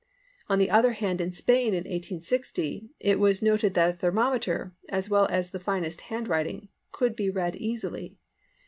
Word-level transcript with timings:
On 0.49 0.57
the 0.57 0.71
other 0.71 0.93
hand 0.93 1.21
in 1.21 1.31
Spain 1.31 1.75
in 1.75 1.83
1860, 1.83 2.89
it 2.99 3.19
was 3.19 3.43
noted 3.43 3.75
that 3.75 3.93
a 3.93 3.95
thermometer, 3.95 4.73
as 4.89 5.11
well 5.11 5.27
as 5.29 5.51
the 5.51 5.59
finest 5.59 6.01
hand 6.09 6.27
writing, 6.27 6.69
could 6.91 7.15
be 7.15 7.29
read 7.29 7.55
easily. 7.57 8.17